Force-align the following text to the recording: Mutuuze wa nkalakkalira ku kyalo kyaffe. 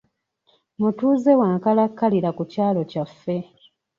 Mutuuze 0.81 1.31
wa 1.39 1.49
nkalakkalira 1.57 2.29
ku 2.37 2.43
kyalo 2.51 2.81
kyaffe. 2.91 3.35